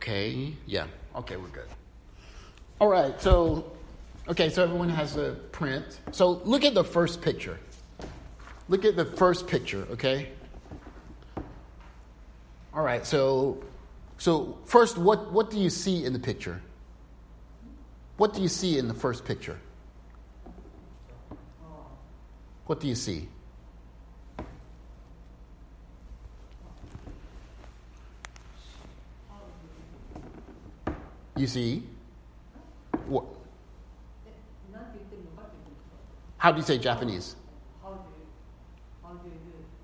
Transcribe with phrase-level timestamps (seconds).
[0.00, 0.54] Okay, mm-hmm.
[0.66, 1.68] yeah, okay, we're good.
[2.80, 3.70] All right, so,
[4.28, 6.00] okay, so everyone has a print.
[6.10, 7.60] So look at the first picture.
[8.70, 10.30] Look at the first picture, okay?
[12.72, 13.62] All right, so,
[14.16, 16.62] so first, what, what do you see in the picture?
[18.16, 19.58] What do you see in the first picture?
[22.64, 23.28] What do you see?
[31.40, 31.82] You see?
[33.06, 33.24] What?
[36.36, 37.34] How do you say Japanese?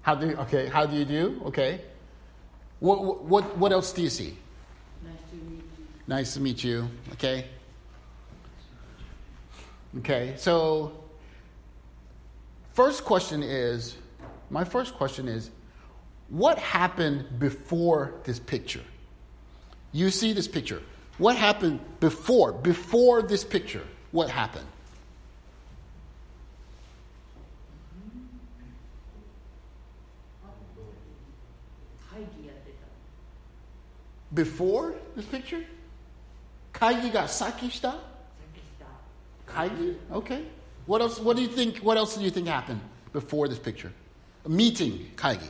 [0.03, 0.67] How do you, okay?
[0.67, 1.41] How do you do?
[1.47, 1.81] Okay.
[2.81, 4.37] What what what else do you see?
[5.03, 5.87] Nice to meet you.
[6.07, 6.91] Nice to meet you.
[7.15, 7.47] Okay.
[10.01, 10.35] Okay.
[10.37, 10.93] So
[12.75, 13.97] first question is
[14.51, 15.51] my first question is
[16.29, 18.85] what happened before this picture?
[19.93, 20.83] You see this picture.
[21.19, 23.85] What happened before, before this picture?
[24.13, 24.67] What happened?
[34.35, 35.65] Before this picture?
[36.75, 37.95] Kaigi got sakishita?
[39.49, 39.97] Kaigi?
[40.13, 40.45] Okay.
[40.85, 42.81] What else what do you think what else do you think happened
[43.15, 43.93] before this picture?
[44.45, 45.49] A meeting, Kaigi.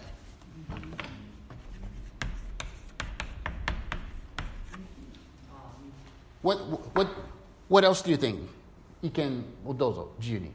[6.46, 6.58] What,
[6.96, 7.08] what,
[7.70, 8.48] what else do you think?
[9.02, 10.52] 意見をどうぞ、自由に。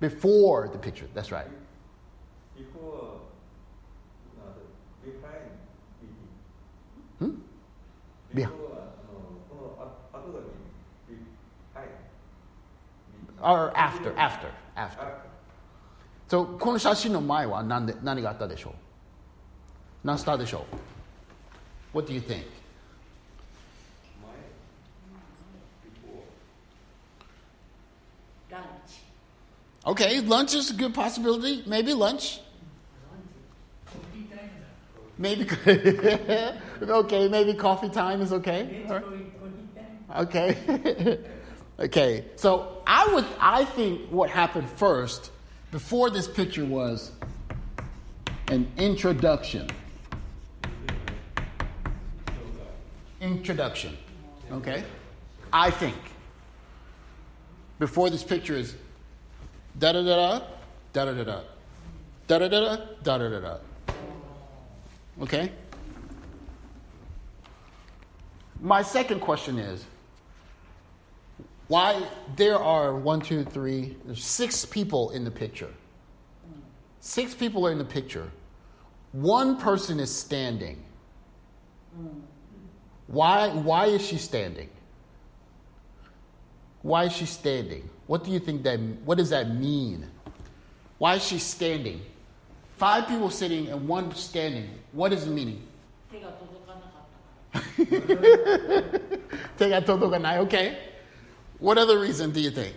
[0.00, 1.46] Before the picture, that's right.
[2.56, 3.20] Before,
[4.38, 4.54] uh,
[5.04, 5.50] behind
[6.00, 6.16] meeting.
[7.18, 7.42] Hmm?
[8.34, 8.46] Before, Yeah.
[8.46, 10.38] あのこのあ後だ
[11.06, 11.14] け
[11.74, 11.90] behind.
[13.42, 14.98] Or after, after, after.
[14.98, 15.30] After.
[16.28, 18.72] So, この写真の前は何で何があったでしょう
[20.04, 20.64] 何スターでしょ
[21.92, 22.46] う ?What do you think?
[29.85, 31.63] Okay, lunch is a good possibility.
[31.67, 32.39] Maybe lunch.
[35.17, 35.47] Maybe
[36.81, 37.27] okay.
[37.29, 38.85] Maybe coffee time is okay.
[40.17, 41.19] Okay.
[41.79, 42.25] okay.
[42.35, 43.25] So I would.
[43.39, 45.31] I think what happened first,
[45.71, 47.11] before this picture, was
[48.47, 49.69] an introduction.
[53.21, 53.97] Introduction.
[54.51, 54.83] Okay.
[55.53, 55.95] I think
[57.79, 58.75] before this picture is
[59.77, 60.41] da da da
[60.93, 61.23] da da da da
[62.27, 63.59] da da da da da da da.
[65.21, 65.51] Okay?
[68.61, 69.85] My second question is
[71.67, 72.03] why
[72.35, 75.73] there are one, two, three, there's six people in the picture.
[76.99, 78.31] Six people are in the picture.
[79.11, 80.83] One person is standing.
[83.07, 84.69] Why, why is she standing?
[86.85, 87.89] Why is she standing?
[88.05, 90.05] What do you think that, what does that mean?
[90.99, 91.99] Why is she standing?
[92.77, 94.69] Five people sitting and one standing.
[94.91, 95.63] What is the meaning?
[100.37, 100.77] okay.
[101.57, 102.75] What other reason do you think?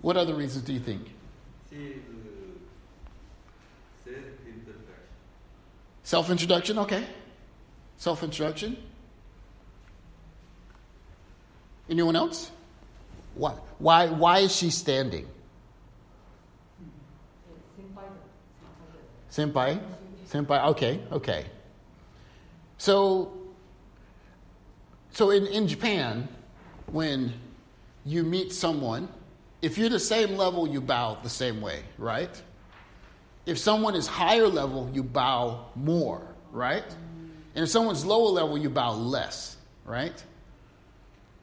[0.00, 1.12] What other reasons do you think?
[6.02, 7.04] Self introduction, okay.
[8.02, 8.76] Self introduction.
[11.88, 12.50] Anyone else?
[13.36, 15.28] Why, why, why is she standing?
[19.30, 19.80] Senpai?
[20.28, 21.46] Senpai, okay, okay.
[22.76, 23.34] So,
[25.12, 26.26] so in, in Japan,
[26.86, 27.32] when
[28.04, 29.06] you meet someone,
[29.62, 32.42] if you're the same level, you bow the same way, right?
[33.46, 36.20] If someone is higher level, you bow more,
[36.50, 36.96] right?
[37.54, 40.22] And if someone's lower level, you bow less, right?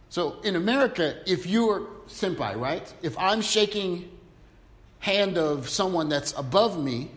[0.10, 2.92] So in America, if you're senpai, right?
[3.02, 4.10] If I'm shaking
[5.00, 7.12] hand of someone that's above me,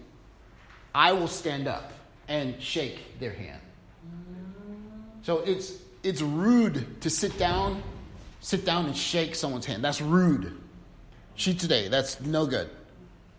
[0.94, 1.93] I will stand up
[2.29, 3.61] and shake their hand.
[5.23, 7.83] So it's it's rude to sit down,
[8.41, 9.83] sit down and shake someone's hand.
[9.85, 10.59] That's rude.
[11.35, 12.69] She today, that's no good.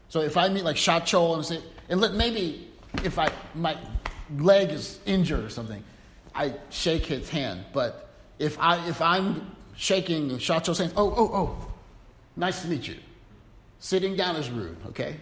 [0.09, 1.59] So if I meet like Shacho and say,
[1.89, 2.69] and let, maybe
[3.03, 3.77] if I my
[4.36, 5.82] leg is injured or something,
[6.34, 7.64] I shake his hand.
[7.72, 8.08] But
[8.38, 11.72] if I if I'm shaking Shacho saying, oh oh oh,
[12.36, 12.96] nice to meet you,
[13.78, 14.76] sitting down is rude.
[14.88, 15.16] Okay.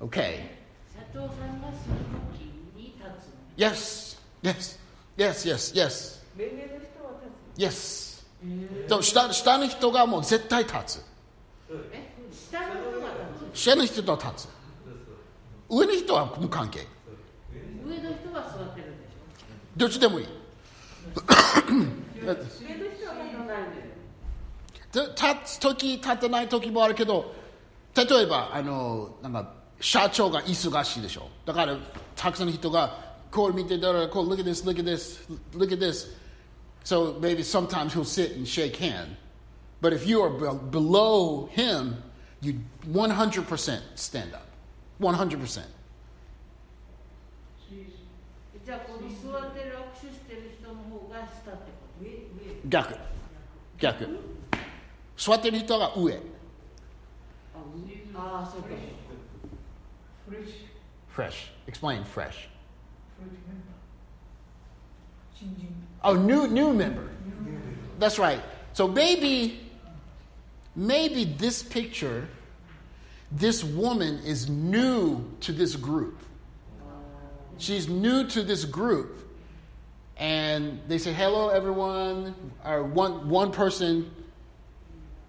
[0.00, 0.50] Okay.
[0.94, 1.96] 社長さんがその
[2.32, 2.44] 時
[2.76, 4.18] に立つの Yes.
[4.42, 4.78] Yes.
[5.16, 5.46] Yes.
[5.46, 5.74] Yes.
[5.74, 6.24] Yes.
[6.36, 7.20] 命名の人は
[7.56, 8.10] 立 Yes.
[8.88, 11.04] でも下下の人がもう絶対立つ。
[11.92, 13.08] え下の人が
[13.52, 14.48] 立下の人と立つ。
[15.68, 16.86] 上の人は無関係。
[18.04, 19.10] つ上の人が座ってるんでし
[19.76, 20.26] どっちでもいい。
[20.26, 20.28] ょ
[22.20, 23.64] 上の人は立たない
[24.92, 27.32] でで立つ時立たない時もあるけど
[27.94, 31.76] 例えばあのなんか社長が忙しいでしょだから
[32.16, 35.20] たくさんの人がこう見てたらこう look at this look at this
[35.54, 36.14] look at this
[36.84, 39.16] so maybe sometimes he'll sit and shake hand
[39.80, 42.02] but if you are be- below him
[42.42, 42.54] you
[42.90, 44.42] 100% stand up
[45.00, 45.60] 100%
[48.64, 52.94] じゃあこの座ってる握手してる人の方が下ってこと上上逆
[53.78, 54.18] 逆
[55.16, 56.20] 座ってる人が上あ上
[58.14, 58.68] ああそうか
[60.28, 60.66] fresh
[61.14, 63.74] fresh explain fresh fresh member
[65.34, 67.10] 新人 Oh, new new member.
[67.98, 68.40] That's right.
[68.72, 69.60] So maybe
[70.74, 72.26] maybe this picture,
[73.30, 76.18] this woman is new to this group.
[77.57, 79.21] She's new to this group.
[80.17, 84.09] And they say, hello everyone, or one one person,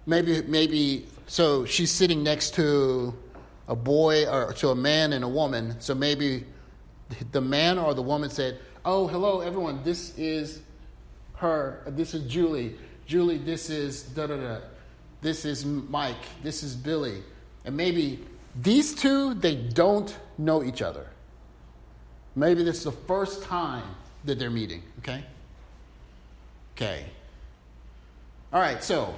[0.05, 3.13] maybe maybe so she's sitting next to
[3.67, 5.75] a boy or to a man and a woman.
[5.79, 6.45] So maybe
[7.31, 9.83] the man or the woman said, "Oh, hello, everyone.
[9.83, 10.61] This is
[11.35, 11.83] her.
[11.87, 12.75] This is Julie.
[13.05, 14.57] Julie, this is da da da.
[15.21, 16.15] This is Mike.
[16.43, 17.23] This is Billy."
[17.65, 18.25] And maybe
[18.55, 21.07] these two they don't know each other.
[22.37, 23.83] Maybe this is the first time
[24.25, 25.23] that they're meeting, okay?
[26.75, 27.03] Okay.
[28.53, 29.15] All right, so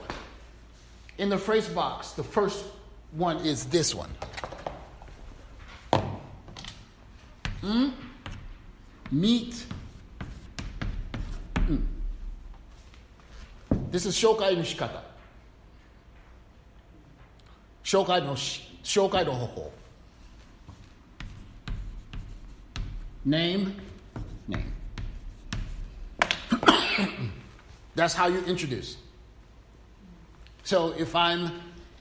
[1.17, 2.63] in the phrase box, the first
[3.11, 4.09] one is this one.
[7.61, 7.91] Mm?
[9.11, 9.65] Meet.
[11.55, 11.83] Mm.
[13.91, 15.01] This is shokai no shikata.
[17.83, 19.71] Shokai no, shokai no hoho.
[23.29, 23.75] Name,
[24.47, 24.73] name.
[27.95, 28.97] That's how you introduce.
[30.63, 31.51] So if I'm,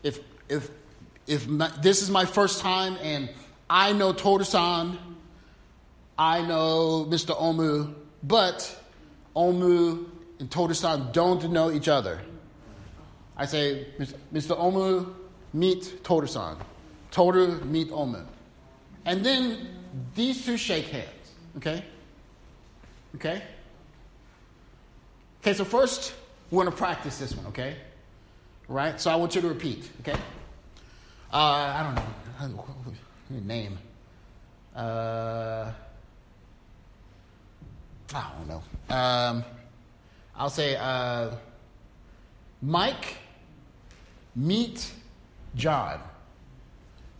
[0.02, 0.70] if if
[1.26, 3.28] if my, this is my first time and
[3.68, 4.98] I know Toru-san,
[6.18, 7.36] I know Mr.
[7.38, 7.92] Omu,
[8.22, 8.82] but
[9.36, 10.06] Omu
[10.40, 12.22] and Toru-san don't know each other.
[13.36, 13.88] I say,
[14.32, 14.58] Mr.
[14.58, 15.12] Omu,
[15.52, 16.02] meet.
[16.02, 18.24] Toru, meet Omu.
[19.04, 19.68] And then
[20.14, 21.17] these two shake hands,
[21.58, 21.84] okay?
[23.16, 23.42] Okay?
[25.42, 26.14] Okay, so first,
[26.50, 27.76] we're gonna practice this one, okay?
[28.68, 29.00] Right?
[29.00, 30.18] So I want you to repeat, okay?
[31.32, 31.82] Uh, I
[32.40, 32.64] don't know.
[33.30, 33.78] Your name.
[34.74, 35.70] Uh,
[38.14, 38.94] I don't know.
[38.94, 39.44] Um,
[40.34, 41.32] I'll say uh,
[42.62, 43.16] Mike,
[44.34, 44.92] meet
[45.54, 46.00] John.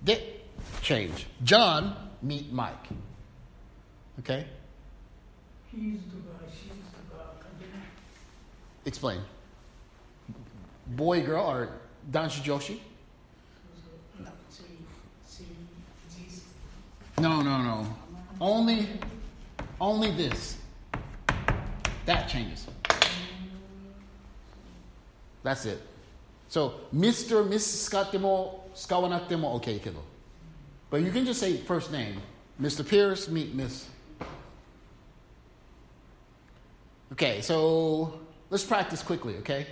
[0.03, 0.37] They
[0.81, 1.27] change.
[1.45, 2.87] John, meet Mike.
[4.21, 4.47] Okay?
[5.71, 6.47] He's the guy,
[7.61, 7.81] the.
[8.85, 9.21] Explain.
[10.87, 11.69] Boy, girl, or
[12.11, 12.81] Danshu Joshi?
[17.19, 17.43] No.
[17.43, 17.87] No, no.
[18.41, 18.89] Only,
[19.81, 20.57] only this.
[22.07, 22.67] That changes.
[25.43, 25.83] That's it.
[26.49, 27.47] So, Mr.
[27.47, 30.03] Miss Scottemo, Scawanatemo, okay, kiddo.
[30.91, 32.21] But you can just say first name.
[32.61, 32.89] Mr.
[32.89, 33.89] Pierce, meet Miss
[37.12, 38.20] Okay, so
[38.50, 39.68] let's practice quickly, okay?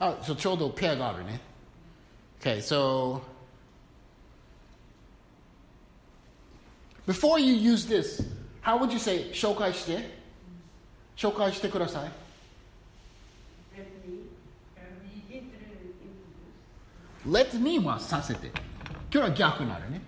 [0.00, 1.40] Oh, so ちょうどペアがあるね。
[2.40, 3.20] Okay, so
[7.06, 8.24] Before you use this,
[8.62, 10.24] how would you say 紹介して
[11.16, 12.10] 紹介してください
[13.76, 14.24] Let me
[17.26, 18.48] Let me はさせて。
[19.10, 20.02] 今日は逆になるね。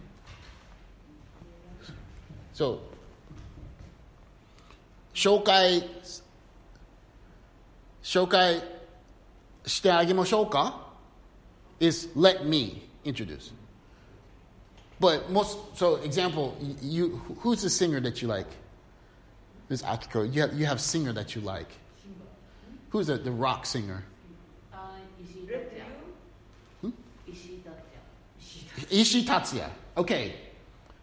[2.53, 2.79] そう。
[5.15, 5.89] 紹介、
[8.04, 8.64] 紹介
[9.66, 10.88] してあげましょうか
[11.82, 13.52] is let me introduce.
[15.00, 18.46] But most, so example, you, who's the singer that you like?
[19.68, 20.32] This Akiko.
[20.32, 21.70] You have, you have singer that you like.
[22.92, 24.04] Who's the, the rock singer?
[24.72, 24.78] Uh,
[26.82, 26.90] hmm?
[28.90, 29.70] Tatsuya.
[29.98, 30.36] Okay.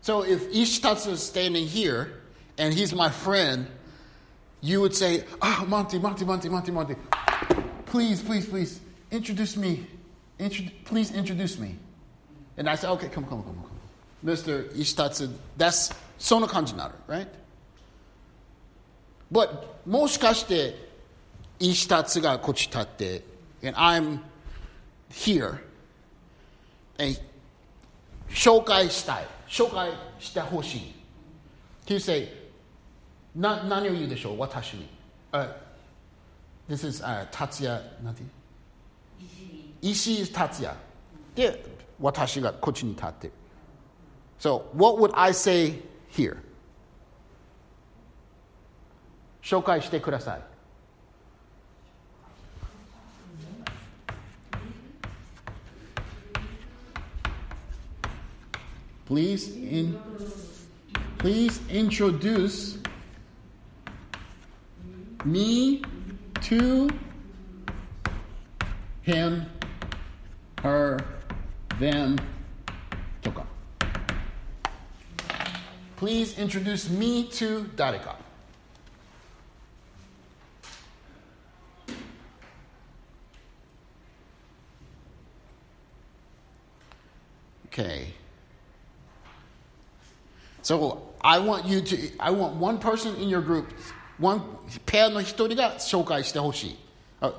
[0.01, 2.21] So if Ishii Tatsuya is standing here
[2.57, 3.67] and he's my friend,
[4.62, 6.96] you would say, Ah, Monty, Monty, Monty, Monty, Monty.
[7.86, 8.80] Please, please, please,
[9.12, 9.86] introduce me.
[10.40, 11.78] Intro- please introduce me.
[12.58, 13.70] And I say, okay, come, come, come, come.
[14.26, 14.70] Mr.
[14.74, 17.28] Ishitatsu, that's その感じになる, right?
[19.32, 19.50] But
[19.86, 20.76] もしかして、
[21.60, 23.24] Ishitatsu がこっち立って、
[23.64, 24.20] and I'm
[25.12, 25.60] here,
[26.98, 27.20] and
[28.30, 29.28] 紹介したい。
[29.48, 30.96] 紹介してほしい。
[31.86, 32.30] He say,
[33.36, 34.88] な何を言うでしょう私に。
[35.32, 35.50] Uh,
[36.70, 38.32] this is、uh, 達也、なんて言う
[39.82, 40.76] 石井達也。
[41.36, 41.64] で、
[42.00, 43.34] 私がこっちに立ってる。
[44.40, 45.82] So, what would I say
[46.12, 46.38] here?
[49.42, 50.42] 紹介してください。
[59.06, 59.98] Please, in,
[61.20, 62.82] please introduce
[65.25, 65.83] me
[66.43, 66.89] to
[69.03, 69.47] him,
[70.63, 70.99] her,
[71.79, 72.19] them,
[73.23, 73.47] toka.
[75.97, 78.15] Please introduce me to Dareka.
[87.67, 88.13] Okay.
[90.63, 93.73] So I want you to I want one person in your group
[94.20, 94.42] one
[94.86, 96.78] ペアの一人が紹介してほしい。
[97.22, 97.34] Uh,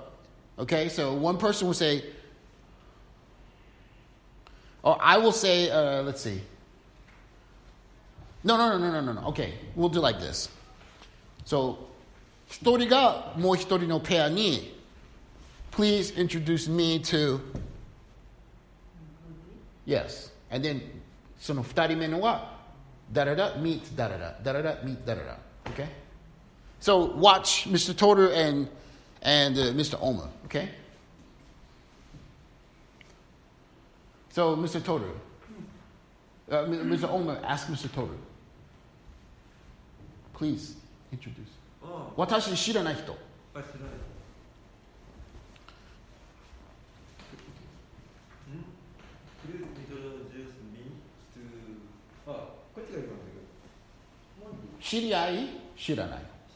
[0.56, 2.04] Okay, so one person will say,
[4.82, 6.40] or I will say, uh, let's see.
[8.44, 9.28] No, no, no, no, no, no, no.
[9.28, 10.49] Okay, we'll do like this.
[11.44, 11.88] So,
[12.46, 14.75] 一人がもう一人のペアに
[15.73, 17.40] Please introduce me to
[19.87, 20.30] Yes.
[20.50, 20.82] And then
[21.38, 22.61] その二人目のは
[23.11, 25.88] だらだ meet だらだだらだ meet だらだ Okay?
[26.80, 27.96] So watch Mr.
[27.96, 28.68] Toru and
[29.23, 29.99] and uh, Mr.
[30.02, 30.68] Oma, okay?
[34.30, 34.82] So Mr.
[34.84, 35.11] Toru,
[36.52, 37.08] uh, M- Mr.
[37.08, 37.88] Oma, ask Mr.
[37.92, 38.18] Toru.
[40.34, 40.75] Please
[41.12, 41.49] introduce.
[41.82, 43.12] あ私知らない人。
[43.54, 43.90] あ、あ知らない。
[48.50, 48.64] ん
[49.44, 50.92] Please introduce me
[51.34, 51.40] to
[52.26, 53.26] あ、こっちがいいかもし
[54.40, 56.23] れない知り合い知らない。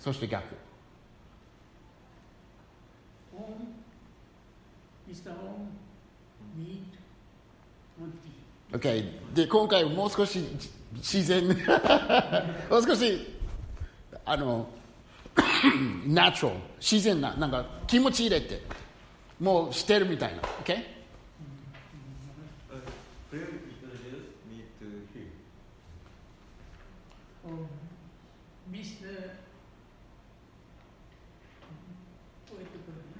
[0.00, 0.56] そして逆。
[9.34, 11.54] で、今回もう少しじ自然に
[12.70, 13.34] もう少し、
[14.24, 14.66] あの、
[16.06, 18.62] ナチュラル、自然な、なんか気持ち入れて、
[19.38, 20.42] もうしてるみたいな。
[20.64, 20.99] Okay?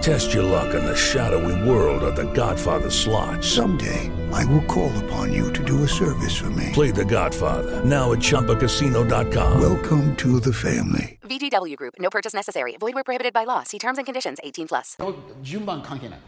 [0.00, 3.44] Test your luck in the shadowy world of the Godfather slot.
[3.44, 6.70] Someday, I will call upon you to do a service for me.
[6.72, 9.60] Play the Godfather, now at ChumbaCasino.com.
[9.60, 11.18] Welcome to the family.
[11.24, 12.78] VGW Group, no purchase necessary.
[12.80, 13.62] Void where prohibited by law.
[13.62, 14.96] See terms and conditions 18 plus.
[15.42, 16.20] 順番関係ない。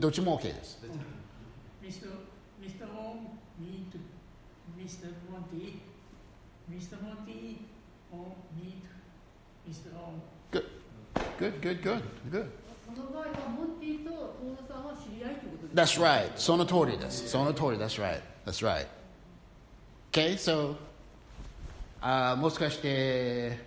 [0.00, 0.52] どっちも OK
[1.82, 2.08] Mr.
[2.96, 3.94] Home, meet
[4.76, 5.14] Mr.
[5.30, 5.80] Monty.
[6.68, 7.00] Mr.
[7.00, 7.58] Monty,
[8.10, 8.82] home, meet
[9.68, 9.94] Mr.
[9.94, 10.20] Home.
[10.50, 10.64] Good.
[11.38, 12.65] Good, good, good, good.
[15.76, 16.34] That's right.
[16.36, 17.20] Sonatori this.
[17.20, 18.22] Sonatori, that's right.
[18.46, 18.86] That's right.
[20.08, 20.74] Okay, so,
[22.02, 23.58] uh, もしかして、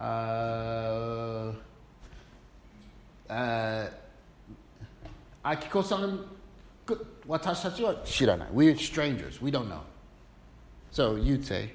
[0.00, 1.52] uh,
[3.28, 3.90] uh, uh
[8.54, 9.42] We're strangers.
[9.42, 9.82] We don't know.
[10.90, 11.72] So you'd say.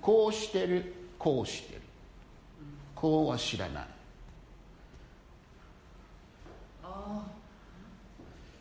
[0.00, 1.80] こうしてる、こうしてる。
[2.94, 3.86] こうは知らない。
[6.82, 7.38] ああ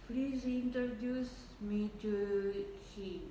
[0.10, 1.30] Please introduce
[1.62, 2.54] me to
[2.96, 3.22] him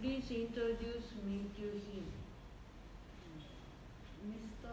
[0.00, 2.04] Please introduce me to him
[4.26, 4.70] Mr.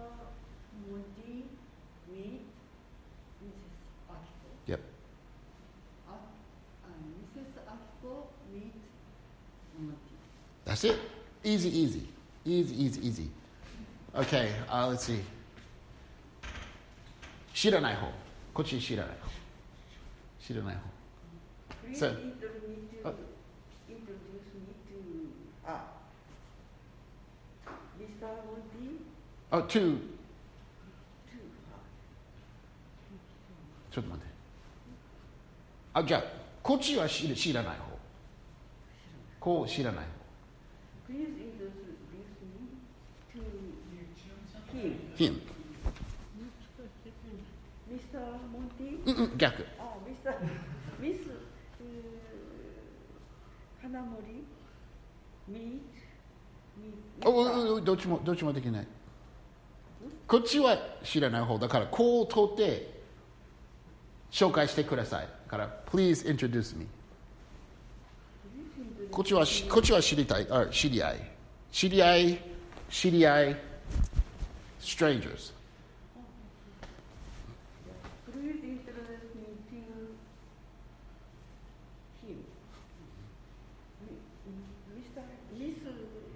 [10.78, 11.00] That's it.
[11.44, 12.08] Easy, easy.
[12.46, 13.32] Easy, easy, easy.
[14.14, 15.24] Okay, uh, let's see.
[17.52, 18.12] 知らない方。
[18.54, 19.32] こっち知らない方。
[20.40, 20.82] 知らない方。
[21.84, 23.14] Please so, introduce me to, uh,
[23.90, 25.02] introduce me to
[25.66, 25.82] uh,
[27.98, 28.28] Mr.
[28.46, 29.02] Monty.
[29.52, 29.68] Oh, to.
[29.68, 30.00] to.
[33.90, 34.32] ちょっと待って。
[35.94, 36.24] あ、じゃあ、
[36.62, 37.98] こっちは知らない方。
[39.40, 40.17] こう知らない方。
[41.08, 41.72] Please introduce
[42.12, 42.22] me
[43.34, 43.40] to
[44.76, 44.92] him.
[45.16, 45.16] 方。
[45.16, 45.42] him。
[47.90, 48.20] Mr.
[48.52, 49.00] Monty?
[49.06, 49.66] うんうん、逆。
[49.80, 50.36] あ、Mr.
[51.02, 51.32] Miss
[53.82, 54.44] 花森
[55.50, 55.80] meet
[57.26, 58.88] おどっちも、どっちもできない。
[60.28, 62.94] こっちは知らない方だから、こう取って
[64.30, 65.28] 紹介してください。
[65.46, 66.86] だから、please introduce me。
[69.12, 70.48] こっちは、こっちは知りたい。
[70.50, 71.32] あ、知り合い。
[71.72, 72.40] 知り合い、
[72.90, 73.56] 知り合い、
[74.82, 75.54] strangers。
[78.32, 79.76] Please introduce me to
[82.24, 82.38] him.
[84.06, 84.22] Mi-
[84.96, 85.22] Mr.
[85.58, 85.78] Miss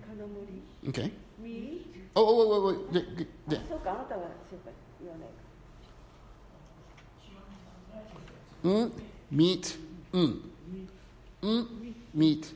[0.08, 1.12] 花森 Okay.
[1.42, 5.36] meet おおおおおで、で、で、そうか、あなたが紹介言わないか。
[8.64, 8.92] うん、
[9.34, 9.80] meet、
[10.14, 10.42] うん。
[11.44, 11.68] うん、
[12.16, 12.56] meet、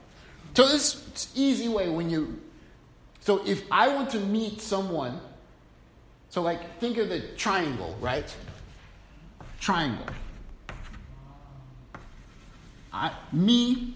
[0.53, 2.39] So this is easy way when you
[3.21, 5.19] So if I want to meet someone
[6.29, 8.33] so like think of the triangle, right?
[9.59, 10.05] Triangle.
[12.93, 13.95] I me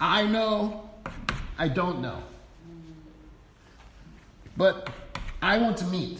[0.00, 0.90] I know
[1.58, 2.22] I don't know.
[4.56, 4.90] But
[5.42, 6.18] I want to meet.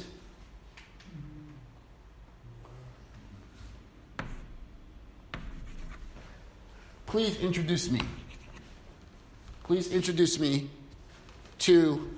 [7.06, 8.00] Please introduce me.
[9.64, 10.68] Please introduce me
[11.60, 12.10] to.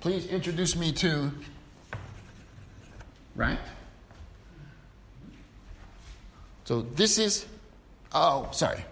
[0.00, 1.32] Please introduce me to.
[3.34, 3.58] Right?
[6.64, 7.46] So this is.
[8.12, 8.84] Oh, sorry.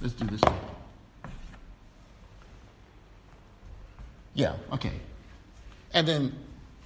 [0.00, 0.40] Let's do this.
[4.34, 4.92] Yeah, okay.
[5.92, 6.32] And then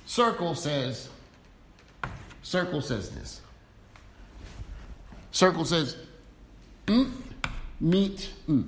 [0.07, 1.11] circle says.
[2.43, 3.41] Circle says this.
[5.33, 5.97] Circle says,
[6.88, 7.08] mm,
[7.80, 8.64] meet, mm.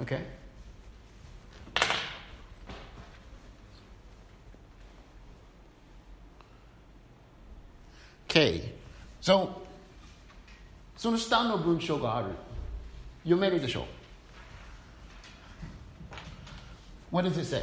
[0.00, 0.20] Okay?
[8.28, 8.74] Okay.
[9.20, 9.62] So,
[10.96, 12.28] その下の文章がある。
[13.24, 13.84] 読めるでしょう
[17.16, 17.62] What does it say?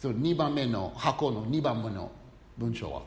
[0.00, 2.10] そう2番目の箱の2番目の
[2.58, 3.02] 文章は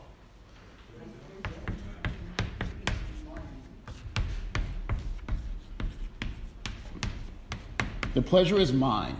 [8.14, 9.14] The pleasure is mine.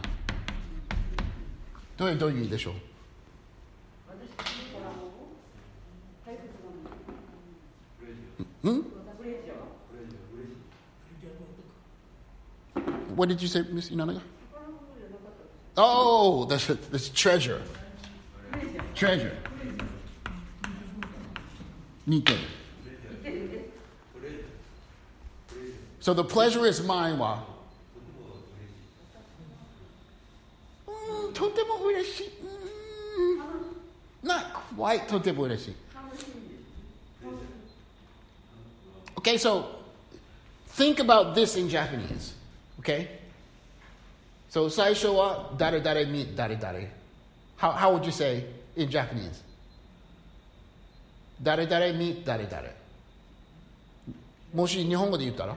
[1.97, 2.75] どういうどういう意味でしょう
[8.62, 8.83] Hmm?
[13.15, 14.21] What did you say, Miss Inanaga?
[15.77, 17.62] Oh, that's, that's treasure.
[18.95, 19.33] Treasure.
[22.07, 22.39] 似てる。
[26.01, 27.45] So the pleasure is mine は、
[31.41, 32.31] とても嬉しい。
[34.23, 35.75] うん、not quite とても嬉しい。
[39.17, 39.65] Okay, so
[40.77, 42.35] think about this in Japanese.
[42.81, 43.09] Okay?
[44.49, 46.73] So 最初は誰々 meet 誰々。
[47.59, 49.43] How, how would you say in Japanese?
[51.43, 52.62] 誰々 meet 誰々。
[54.55, 55.57] もし日本語で言ったら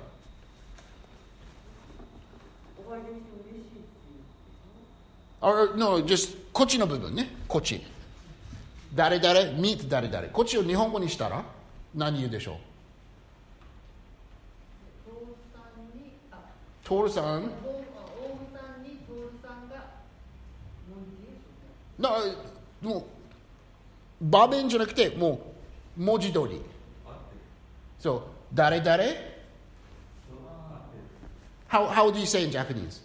[5.45, 7.29] Or, no, just こっちの部分ね。
[7.47, 7.85] こっち。
[8.95, 10.29] 誰々 meet 誰々。
[10.29, 11.45] こっちを日本語にしたら
[11.95, 12.57] 何言うでしょう？
[16.83, 17.51] トールさん
[21.99, 22.11] な
[22.83, 23.05] もう
[24.21, 25.41] 場面じゃなくても
[25.97, 26.61] う文字通り
[27.99, 28.97] そう誰々
[31.69, 33.04] ？how, how do you say in Japanese?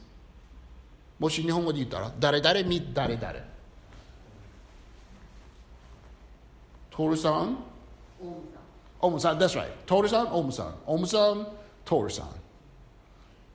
[1.19, 3.34] もし日本語で言ったら誰々 meet 誰々。
[6.89, 7.58] トールさん？
[9.01, 9.38] オウムさん。
[9.38, 10.27] that's right トールさん？
[10.34, 10.75] オウムさん。
[10.86, 11.47] オウムさん
[11.84, 12.29] トールさん。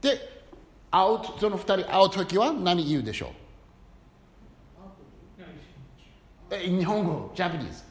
[0.00, 0.44] で
[0.90, 3.32] 会うその二人会う時は何言うでしょ
[6.50, 6.54] う？
[6.54, 7.32] え日本語？
[7.34, 7.82] ジャパニーズ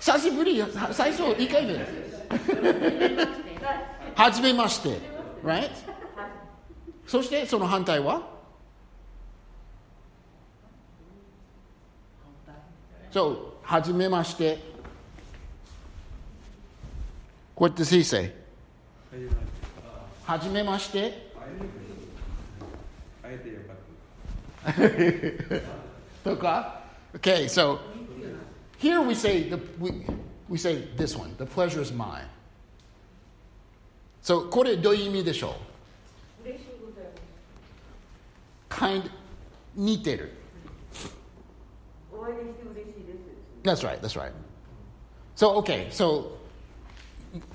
[0.00, 1.74] 久しぶりさ最初1回目。
[1.74, 1.92] です
[4.14, 4.98] はじめまして。
[5.44, 5.70] Right
[7.07, 8.21] そしてその反対は
[13.11, 14.59] そうはじめまして
[17.53, 18.33] こうやって he say
[20.25, 21.31] はじめまして
[23.21, 23.73] 会えてよか
[25.53, 25.63] っ
[26.23, 26.29] た。
[26.31, 26.81] とか
[27.13, 27.79] Okay, so
[28.79, 30.05] here we say the we,
[30.47, 32.25] we say this one, the pleasure is mine.
[34.23, 35.74] So これどういう意味でしょう嬉しいございます
[38.69, 39.09] kind
[39.75, 40.31] 似てる。
[42.11, 44.31] お会いできて嬉しいです That's right, that's right.
[45.35, 46.37] So okay, so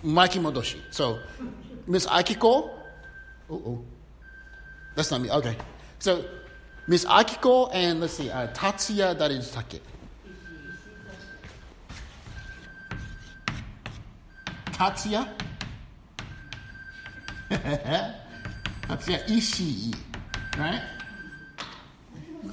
[0.02, 0.76] 巻き戻し。
[0.90, 1.18] So
[1.86, 2.70] Miss Akiko,
[3.48, 3.78] oh, oh,
[4.96, 5.30] that's not me.
[5.30, 5.56] Okay,
[5.98, 6.24] so
[6.88, 9.80] Miss Akiko and let's see, uh, Tatsuya 誰でしたっけ
[14.72, 15.26] Tatsuya?
[18.88, 19.94] Tatsuya Ishii,
[20.58, 20.82] right?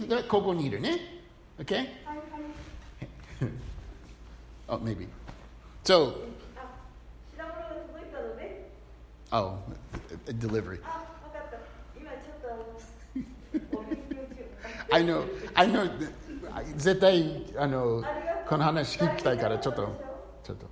[0.07, 1.23] がここにいるね。
[1.59, 1.87] Okay?
[4.67, 5.07] oh, maybe.
[5.83, 6.15] So,
[7.35, 8.69] 品物が届いたので
[9.31, 9.57] oh,
[10.27, 10.79] a delivery.
[10.83, 11.57] あ分かった
[11.95, 12.63] 今ちょっとあの
[13.79, 14.43] お勉強中
[14.91, 15.89] I know, I know.
[16.77, 18.03] 絶対あの
[18.47, 19.87] この話聞きたいからちょっと
[20.43, 20.67] ちょっと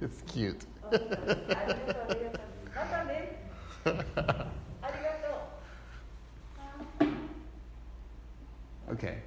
[0.00, 0.66] It's cute
[8.92, 9.18] Okay.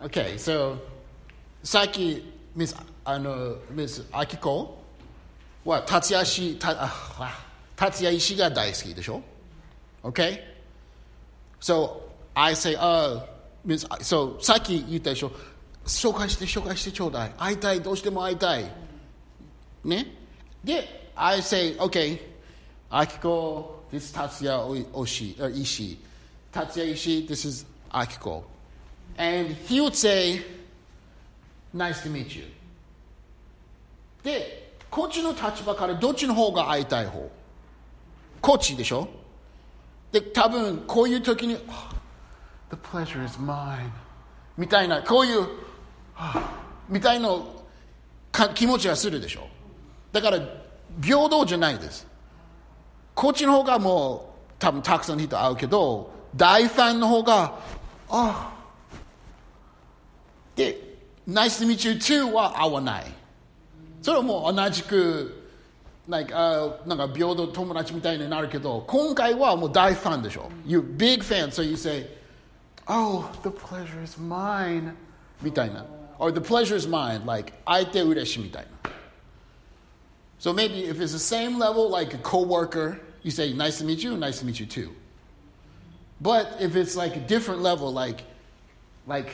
[0.00, 0.76] Okay, so
[1.62, 4.78] さっき Miss あの Miss アキコ
[5.64, 6.88] は達也氏たあ
[7.18, 7.44] あ
[7.76, 9.22] 達也氏が大好きでしょ
[10.02, 10.40] Okay?
[11.60, 12.00] So
[12.34, 13.20] I say, uh,
[13.66, 15.32] Miss, so さっき言ったでしょ
[15.84, 18.70] 紹介して紹介してちょうだい会いたいどうしても会いたい
[19.84, 20.06] ね
[20.62, 22.20] で I say, okay
[22.90, 25.98] アキコ this is 達也おしor 石
[26.52, 28.43] 達也石 this is Akiko.
[29.17, 30.41] And he would say,
[31.73, 32.45] nice to meet you.
[34.23, 37.29] で、こっちの立場からどっちの方が会いたい方？
[38.41, 39.07] こっちでしょ？
[40.11, 41.89] で、多分こういう時に、あ
[42.69, 43.89] The pleasure is mine.
[44.57, 45.47] みたいな、こういう、
[46.89, 47.29] みたいな
[48.31, 49.47] か気持ちがするでしょ？
[50.11, 50.39] だから、
[51.01, 52.07] 平等じゃないです。
[53.13, 57.59] こっちの方がもう多分たくさんの人会うけど、大ファンの方が、
[58.12, 58.54] あ
[60.56, 60.88] で、
[61.28, 63.04] Nice to meet you too は合わない。
[64.00, 65.44] それはもう同じく、
[66.08, 70.50] like, あなんか平等友達みたいになるけど、今回はもう大ファンでしょ。
[70.66, 72.08] You're big fan, so you say,
[72.86, 74.94] Oh, the pleasure is mine.
[75.42, 75.84] みたいな。
[76.18, 78.90] Or the pleasure is mine, like, 会えて嬉しいみたいな。
[80.40, 84.16] So maybe if it's the same level, like a coworker, you say, nice to meet you,
[84.16, 84.90] nice to meet you too.
[86.23, 88.21] But if it's like a different level, like,
[89.05, 89.29] like,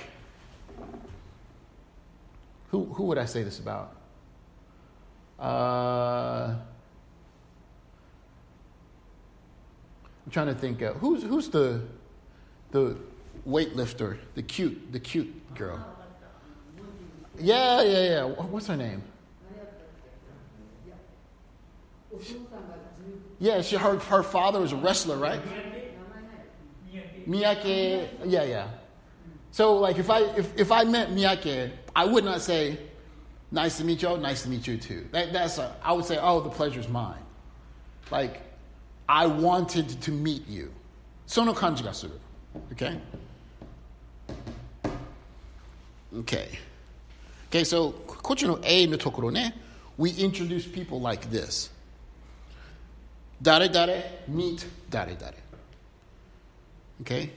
[2.71, 3.95] who, who would I say this about?
[5.39, 6.55] Uh,
[10.25, 10.81] I'm trying to think.
[10.81, 11.81] Uh, who's who's the
[12.71, 12.97] the
[13.47, 15.79] weightlifter, the cute, the cute girl.
[17.39, 18.23] Yeah, yeah, yeah.
[18.23, 19.03] Wh- What's her name?
[23.39, 25.39] Yeah, she her her father was a wrestler, right?
[27.29, 28.67] Miyake, yeah, yeah.
[29.51, 32.79] So like if I if, if I met Miyake, I would not say,
[33.51, 35.07] "Nice to meet you." Nice to meet you too.
[35.11, 37.21] That, that's a, I would say, "Oh, the pleasure's mine."
[38.09, 38.41] Like,
[39.07, 40.73] I wanted to meet you.
[41.27, 42.13] Sono kanji ga suru.
[42.71, 42.99] Okay.
[46.17, 46.49] Okay.
[47.49, 47.63] Okay.
[47.63, 49.51] So kochino a no tokoro ne,
[49.97, 51.69] we introduce people like this.
[53.39, 55.48] Dare dare meet dare dare.
[57.03, 57.31] Okay?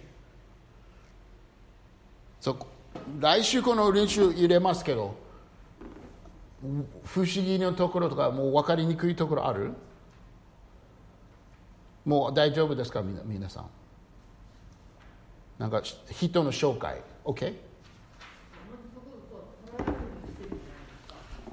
[2.40, 2.57] So
[3.20, 5.14] 来週この練習入れますけど、
[7.05, 9.72] 不思議なところとか、もう分かりにくいところある？
[12.05, 13.66] もう大丈夫ですかみな皆さん？
[15.59, 17.01] なんか人の紹介。
[17.25, 17.55] OK?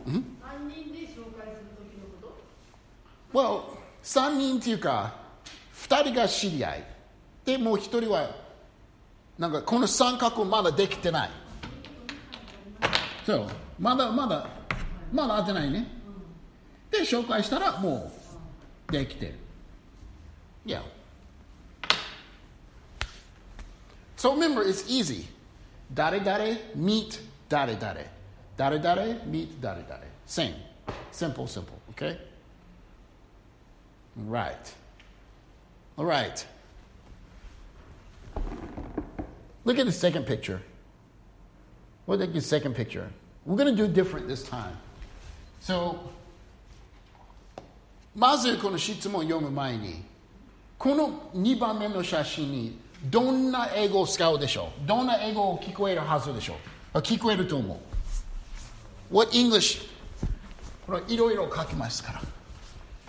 [0.08, 0.26] ん
[3.32, 3.62] ？Well,
[4.04, 5.14] 3人っていうか、
[5.76, 6.99] 2人が知り合い。
[7.50, 8.30] で、もう1人は、
[9.40, 11.30] なんかこの三角まだできてない。
[13.26, 13.48] そう、
[13.80, 14.48] まだまだ、
[15.12, 15.88] まだ会ってないね。
[16.92, 18.12] で、紹介したらも
[18.88, 19.36] うできてる。
[20.66, 20.82] Yeah.
[24.16, 25.28] So remember, it's easy.
[25.92, 28.06] Dare dare, meet dare dare.
[28.56, 30.08] Dare dare, meet dare dare.
[30.28, 30.54] Same.
[31.12, 32.20] Simple, simple, okay?
[34.16, 34.76] Right.
[35.98, 36.46] All right.
[39.70, 40.60] Look at the second picture.
[42.08, 43.08] Look at the second picture?
[43.46, 44.76] We're going to do different this time.
[45.62, 46.00] So,
[48.16, 50.04] まずこの質問を読む前に、
[50.80, 52.80] この2番目の写真に
[53.12, 56.58] どんな英語を使うでしょうどんな英語を聞こえるはずでしょう
[56.94, 57.80] あ聞こえると思
[59.12, 59.16] う。
[59.16, 59.88] What English?
[60.88, 62.22] これいろいろ書きますから。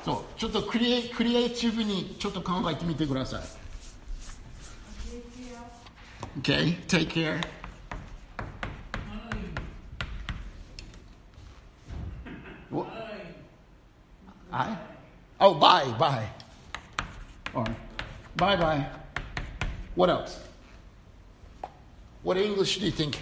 [0.05, 3.60] そう、ちょっとクリエクリエイティブにちょっと考えてみてください。
[6.40, 7.42] Okay, take care.
[12.70, 12.88] What?
[14.52, 14.78] I?
[15.40, 16.28] Oh, bye, bye.
[17.54, 17.66] Or
[18.36, 18.86] bye bye.
[19.96, 20.40] What else?
[22.24, 23.18] What English do you think?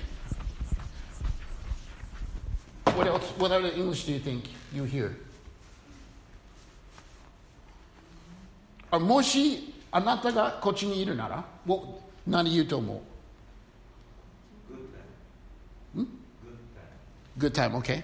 [2.96, 3.24] What else?
[3.38, 5.16] What other English do you think you hear?
[8.92, 13.00] あもしあなたがこっちにいるなら、もう 何言うと思う
[17.40, 18.04] Good time, okay.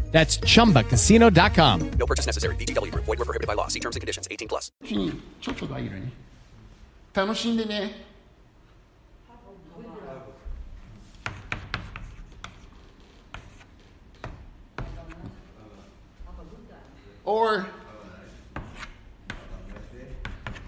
[0.11, 1.91] That's ChumbaCasino.com.
[1.97, 2.55] No purchase necessary.
[2.57, 2.91] VGW.
[2.91, 3.67] Void were prohibited by law.
[3.67, 4.27] See terms and conditions.
[4.29, 4.71] 18 plus.
[17.23, 17.67] Or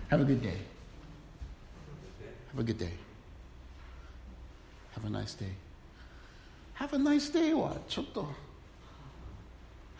[0.09, 0.57] have a good day.
[2.51, 2.91] Have a good day.
[4.93, 5.49] Have a nice day.
[6.75, 8.42] Have a nice day はちょっと。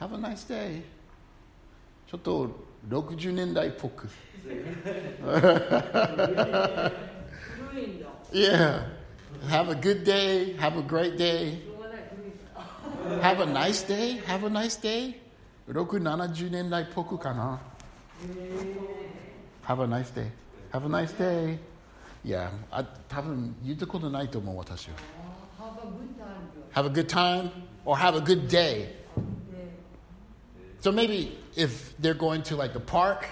[0.02, 0.82] Have a nice day
[2.10, 2.50] ちょっと
[2.88, 4.08] 60年代っぽく
[8.32, 8.82] Yeah
[9.48, 11.58] Have a good day Have a great day
[13.22, 15.14] Have a nice day Have a nice day
[15.68, 17.60] 6、70年代っぽくかな
[19.64, 20.30] Have a nice day
[20.72, 21.58] Have a nice day
[22.24, 24.94] Yeah あ多分言ったことないと思う私は
[26.72, 27.50] Have a good time
[27.84, 28.94] or have a good day
[30.82, 33.26] So maybe if they're going to like the park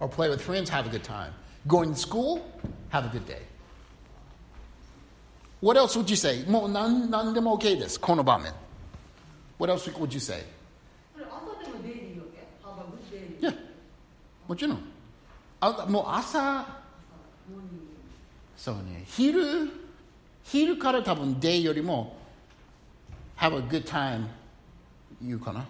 [0.00, 1.32] or play with friends, have a good time.
[1.66, 2.40] Going to school,
[2.90, 3.42] have a good day.
[5.60, 6.44] What else would you say?
[6.46, 8.00] もう何何でも OK です。
[8.00, 8.52] この場面。
[9.58, 10.44] What else would you say?
[13.40, 13.52] いや、
[14.48, 14.78] もちろん。
[15.60, 16.66] あもう朝、
[18.56, 19.70] そうね、昼、
[20.44, 22.16] 昼から多分 day よりも
[23.36, 24.26] have a good time
[25.22, 25.66] 言うかな。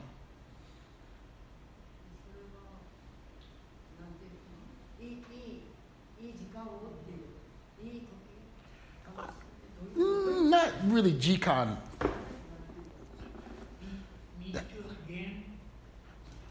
[10.55, 11.77] not really G-Con.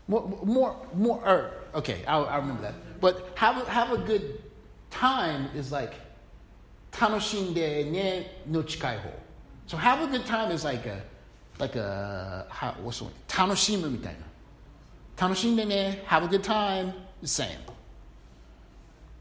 [0.07, 1.23] More, more, more.
[1.25, 2.75] Er, okay, I, I remember that.
[3.01, 4.43] But have have a good
[4.91, 5.95] time is like
[6.93, 9.11] tanoshinde ne no chikaiho.
[9.67, 11.01] So have a good time is like a
[11.59, 13.15] like a how, what's the word?
[13.29, 14.29] Tanoshimu mitaina.
[15.17, 17.61] Tanoshinde ne have a good time the same.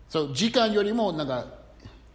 [0.09, 1.47] So jikan yori mo naga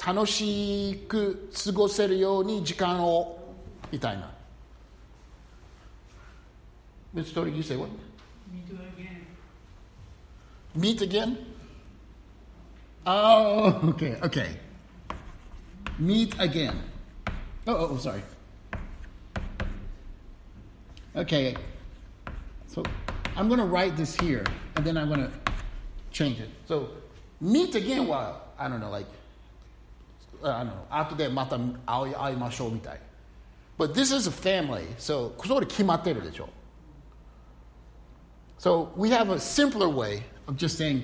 [0.05, 3.55] 楽しく過ごせるように時間を
[3.91, 4.31] みたいな。
[7.15, 7.33] Mr.
[7.33, 7.89] Tori, you say what?
[8.51, 9.27] Meet again.
[10.75, 11.37] Meet again?
[13.05, 14.57] Oh, okay, okay.
[15.99, 16.81] Meet again.
[17.67, 18.23] Oh, oh, oh, sorry.
[21.15, 21.55] Okay.
[22.67, 22.81] So
[23.35, 24.43] I'm going to write this here,
[24.75, 25.31] and then I'm going to
[26.11, 26.49] change it.
[26.65, 26.89] So
[27.39, 29.05] meet again while, I don't know, like,
[30.43, 32.99] uh, I don't know, after that, また会い会いましょうみたい.
[33.77, 36.49] But this is a family, so それ決まってるでしょ
[38.59, 41.03] So we have a simpler way of just saying,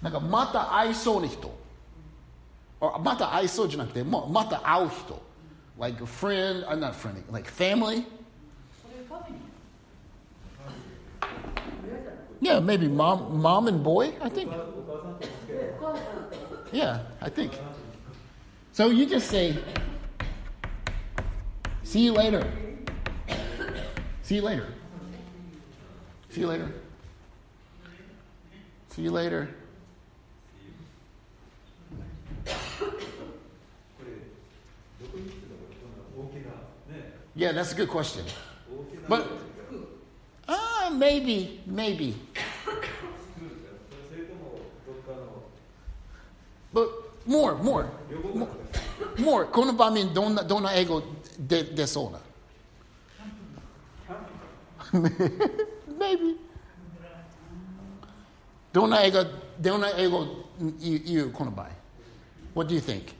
[0.00, 1.50] なんかまた会いそうな人。
[2.80, 5.20] or また会いそうじゃなくて、もうまた会う人。
[5.78, 8.04] Like a friend, or not friend, like family.
[12.40, 14.50] Yeah, maybe mom, mom and boy, I think.
[16.72, 17.52] Yeah, I think.
[18.73, 19.55] So you just say,
[21.83, 22.51] see you later.
[24.23, 24.67] See you later.
[26.31, 26.73] See you later.
[28.89, 29.47] See you later.
[37.35, 38.25] Yeah, that's a good question.
[39.07, 39.27] But
[40.47, 42.15] uh, maybe, maybe.
[46.73, 47.89] But more, more.
[48.35, 48.49] More.
[49.17, 49.45] more.
[49.45, 51.03] Quando vai me dona, dona ego
[51.37, 52.19] de, desona.
[55.97, 56.37] Maybe.
[58.73, 59.23] Dona ego,
[59.61, 60.45] dona ego
[60.79, 61.71] you, you quando vai.
[62.55, 63.13] What do you think?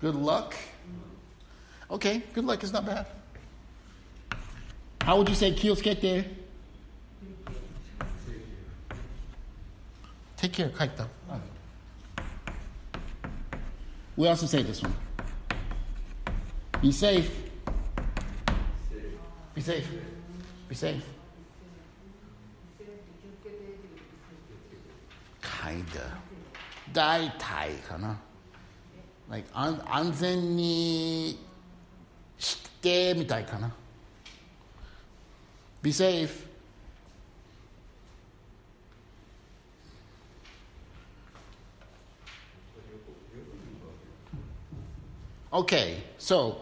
[0.00, 0.54] Good luck.
[1.90, 3.06] Okay, good luck is not bad.
[5.02, 6.24] How would you say kiyoskete?
[10.38, 11.10] Take care, kite up.
[14.16, 14.94] We also say this one.
[16.80, 17.28] Be safe.
[19.52, 19.90] Be safe.
[20.68, 21.04] Be safe.
[25.42, 26.12] Kinda.
[26.92, 28.16] Dai tai, kana.
[29.28, 29.80] Like, an,
[32.38, 33.72] shite mitai kana.
[35.82, 36.47] Be safe.
[45.58, 46.58] Okay, so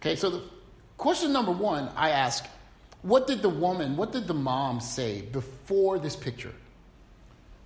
[0.00, 0.42] Okay, so the
[0.96, 2.46] question number one I ask
[3.02, 6.54] what did the woman, what did the mom say before this picture?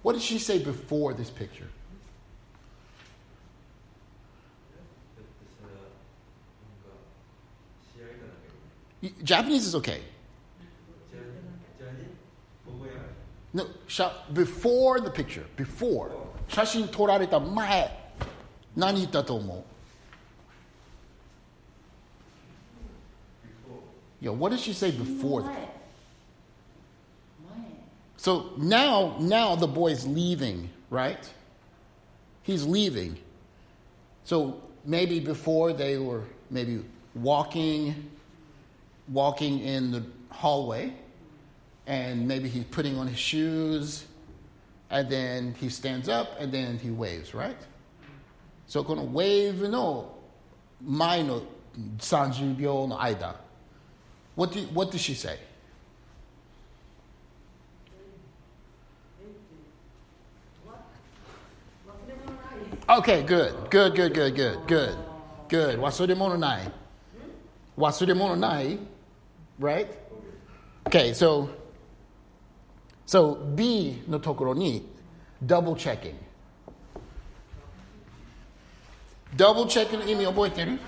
[0.02, 1.68] What did she say before this picture?
[9.22, 10.00] Japanese is okay.
[13.57, 13.67] No,
[14.33, 16.11] before the picture, before.
[16.47, 17.89] 写真撮られた前、
[18.75, 19.63] 何言ったと思う
[24.21, 25.73] Yeah, what did she say before that?
[28.15, 31.29] So now, now the boy's leaving, right?
[32.43, 33.17] He's leaving.
[34.23, 38.11] So maybe before they were maybe walking,
[39.09, 40.93] walking in the hallway,
[41.87, 44.05] and maybe he's putting on his shoes,
[44.89, 47.57] and then he stands up, and then he waves, right?
[48.67, 50.17] So この wave の
[50.81, 51.43] 前の
[51.97, 53.35] 30秒の間
[54.35, 55.37] what, do, what does she say?
[62.89, 64.97] Okay, good, good, good, good, good, good,
[65.47, 65.79] good.
[65.79, 66.71] 忘れ物ない。
[67.77, 68.77] 忘れ物ない
[69.59, 69.87] right?
[70.85, 71.47] Okay, so,
[73.07, 74.89] so B のところに
[75.43, 76.15] double checking.
[79.35, 80.79] double checking の意味覚えてる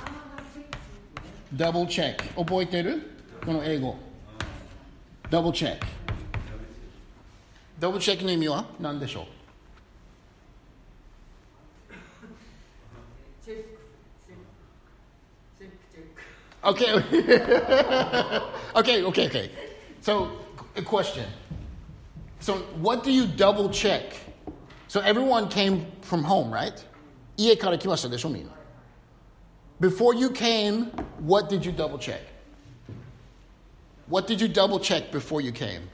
[1.56, 3.12] double check 覚えてる
[3.46, 3.96] この英語。
[5.30, 5.86] ダブルチェック。
[7.80, 9.26] ダブルチェックの意味は何でしょう
[16.64, 16.94] Okay.
[18.74, 19.52] okay, okay, okay.
[20.02, 20.32] So,
[20.76, 21.26] a question.
[22.40, 24.14] So, what do you double check?
[24.88, 26.74] So, everyone came from home, right?
[27.38, 28.52] 家から来ましたでしょ、みんな。
[29.80, 30.92] Before you came,
[31.26, 32.22] what did you double check?
[34.08, 35.90] What did you double check before you came?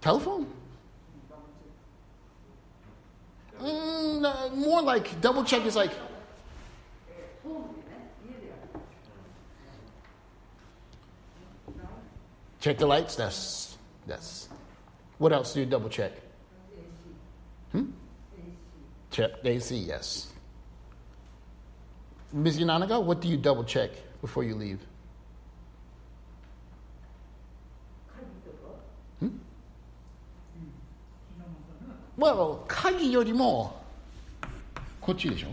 [0.00, 0.46] Telephone?
[3.60, 5.92] Mm, no, more like double check is like.
[12.60, 13.16] Check the lights.
[13.16, 14.48] That's that's.
[15.18, 16.12] What else do you double check?
[17.72, 17.90] Hmm?
[19.10, 19.76] Check the AC.
[19.76, 20.32] Yes.
[22.32, 22.58] Ms.
[22.58, 23.90] Yananaga, what do you double check
[24.20, 24.80] before you leave?
[29.20, 29.28] Hmm?
[32.16, 33.84] Well, 鍵よりも
[35.00, 35.48] こっちでしょ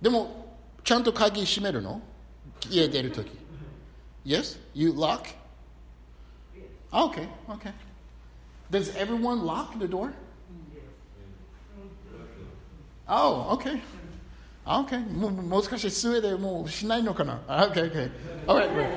[0.00, 0.39] でも
[0.84, 2.00] ちゃんと鍵閉めるの
[2.70, 3.30] 家出るとき
[4.24, 4.58] Yes?
[4.74, 5.28] You lock?
[6.92, 7.72] Okay, okay.
[8.70, 10.12] Does everyone lock the door?
[13.08, 13.80] Oh, okay.
[14.66, 14.98] Okay.
[14.98, 18.10] もうもう少しスウェーデンもうしないのかな ?Okay, okay.
[18.48, 18.96] Alright, right.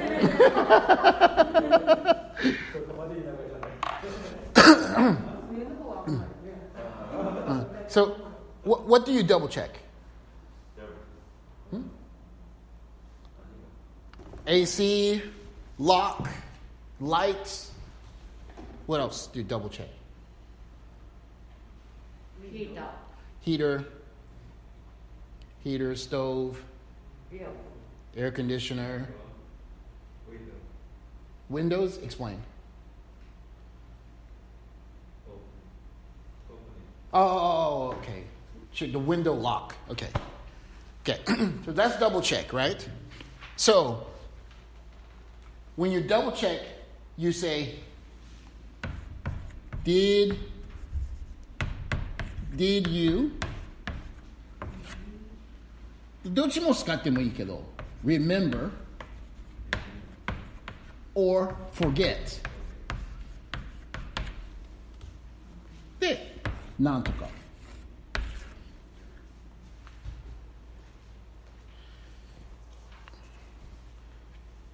[7.87, 8.15] so,
[8.63, 9.69] what, what do you double check?
[14.46, 15.22] AC,
[15.78, 16.28] lock,
[17.00, 17.70] lights.
[18.86, 19.88] What else do double check?
[22.52, 22.88] Heater.
[23.40, 23.84] Heater,
[25.62, 26.62] heater, stove,
[28.16, 29.08] air conditioner,
[31.48, 31.98] windows.
[31.98, 32.40] Explain.
[35.28, 35.32] Oh,
[37.12, 38.24] oh, oh, oh okay.
[38.72, 39.74] Sure, the window lock.
[39.90, 40.08] Okay.
[41.06, 41.20] Okay.
[41.64, 42.86] so that's double check, right?
[43.56, 44.06] So
[45.75, 46.59] when you double check,
[47.17, 47.79] you say,
[49.83, 50.37] did
[52.55, 53.31] did you
[56.25, 57.63] どっちも使ってもいいけど
[58.03, 58.69] remember
[61.15, 62.41] or forget
[65.99, 66.35] で
[66.77, 67.27] なんとか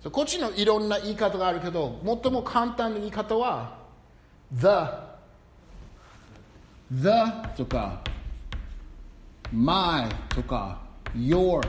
[0.08, 3.76] こっちのいろんな言い方があるけど最も簡単な言い方は
[4.54, 4.66] the
[6.90, 7.08] the
[7.54, 8.00] とか
[9.52, 10.80] my とか
[11.14, 11.60] your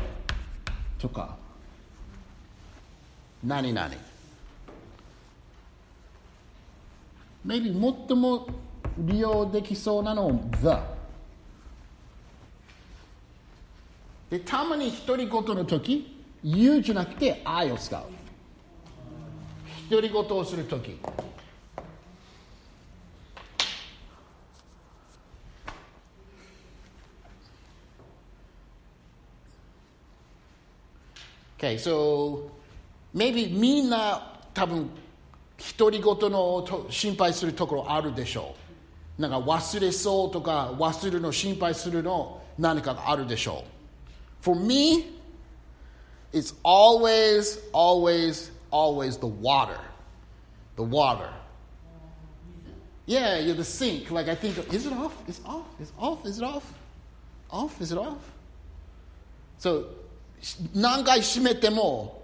[0.97, 1.35] とか
[3.43, 3.89] 何々。
[7.45, 7.73] Maybe
[8.07, 8.47] 最も
[8.99, 10.67] 利用できそうなの the
[14.29, 18.20] でたまに独り言の時 you じゃなくて I を使う。
[19.91, 20.97] 独り言をする時
[31.57, 32.49] Okay, so
[33.13, 34.89] maybe みんな多分
[35.77, 38.55] 独り言のと心配するところあるでしょ
[39.19, 39.21] う。
[39.21, 44.43] なんか忘れそうとか忘れるの心配するの何かがあるでしょう。
[44.43, 45.19] For me,
[46.33, 49.79] it's always, always, always the water.
[50.77, 51.31] The water.
[53.05, 54.09] Yeah, you're the sink.
[54.09, 55.13] Like I think, is it off?
[55.27, 55.67] It's off.
[55.79, 56.25] It's off.
[56.25, 56.73] Is it off?
[57.49, 57.81] Off.
[57.81, 58.31] Is it off?
[59.57, 59.87] So,
[60.75, 62.15] nangai shimete mo.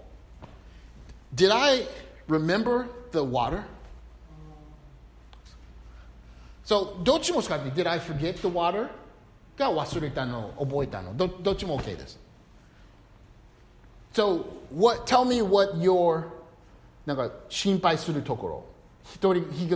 [1.34, 1.86] Did I
[2.26, 3.64] remember the water?
[6.64, 7.74] So, dochi mo shikate.
[7.74, 8.90] Did I forget the water?
[9.56, 11.28] Ga wasureta no, oboeta no.
[11.28, 12.16] Dochi mo okay desu.
[14.12, 14.38] So,
[14.70, 15.06] what?
[15.06, 16.32] Tell me what your
[17.08, 18.64] なんか心配するところ。
[19.02, 19.66] 一人ひ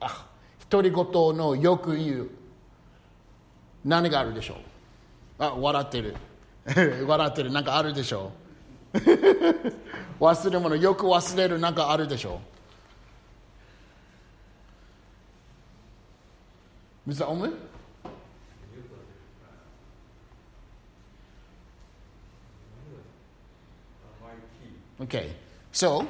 [0.00, 0.26] あ
[0.68, 1.02] 独り言
[1.34, 2.28] のよく言う。
[3.86, 4.56] 何があるでしょう？
[5.38, 6.14] あ笑ってる。
[7.08, 7.50] 笑ってる。
[7.50, 8.32] なんかあるでしょ
[8.92, 8.98] う？
[10.20, 11.58] 忘れ物よく忘れる。
[11.58, 12.38] なんかあるでしょ
[17.06, 17.24] う？Mr.
[17.28, 17.54] Omen?
[25.00, 25.30] Okay,
[25.72, 26.04] so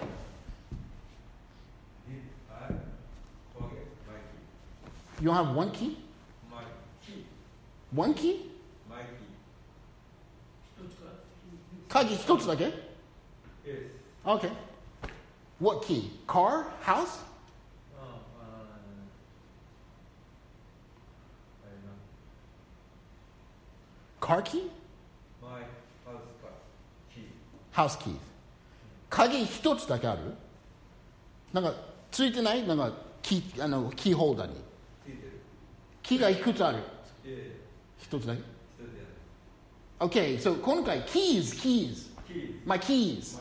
[5.21, 5.97] You don't have one key?
[6.51, 6.63] My
[7.05, 7.25] key.
[7.91, 8.43] One key?
[8.89, 9.27] My key.
[11.89, 12.21] Stuttgart.
[12.21, 12.75] Stuttgart, okay?
[13.67, 13.77] Yes.
[14.25, 14.53] Okay.
[15.59, 16.13] What key?
[16.27, 16.67] Car?
[16.83, 17.19] House?
[18.01, 18.47] Oh, uh,
[24.21, 24.71] car key?
[25.43, 25.63] My
[26.07, 26.23] house
[27.13, 27.29] key.
[27.73, 28.17] House key.
[29.11, 30.21] 鍵一つだけある
[31.53, 31.73] なんか
[32.11, 32.93] ついてないなんか
[33.23, 34.68] キーあのキーホルダーに
[36.08, 36.82] キーがいくつあるい
[37.26, 37.60] えいえ、
[38.00, 38.46] 一つだけ一
[38.78, 40.10] つじゃない。
[40.10, 42.66] OK so 今回 keys keys Keys.
[42.66, 43.38] my keys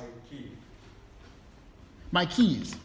[2.12, 2.44] My my key.
[2.44, 2.76] keys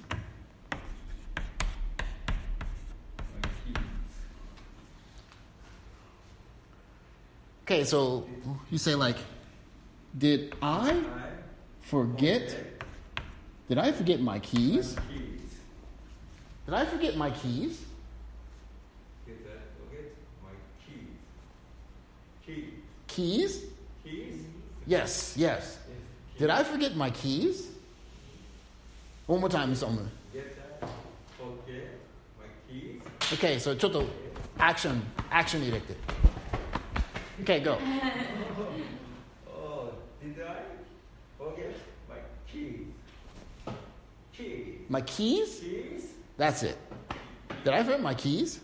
[7.67, 8.25] Okay, so
[8.71, 9.17] you say like,
[10.17, 11.03] did I
[11.81, 12.55] forget?
[13.67, 14.95] Did I forget my keys?
[16.65, 17.83] Did I forget my keys?
[23.11, 23.63] Keys.
[24.03, 24.13] Keys?
[24.33, 24.45] Keys?
[24.85, 25.77] Yes, yes.
[26.37, 27.67] Did I forget my keys?
[29.25, 30.07] One more time, Miss Omu.
[30.31, 30.43] Did
[30.81, 30.85] I
[31.37, 31.99] forget
[32.39, 33.01] my keys?
[33.33, 34.05] Okay, so ちょっと
[34.59, 35.95] action, action 入れて。
[37.43, 37.77] Okay, go.
[39.47, 39.91] oh,
[40.23, 40.63] did I
[41.37, 41.75] forget
[42.07, 42.15] my
[42.51, 42.87] keys?
[44.33, 44.89] Keys.
[44.89, 45.59] My keys?
[45.59, 46.13] Keys?
[46.37, 46.77] That's it.
[47.63, 48.61] Did I forget my keys?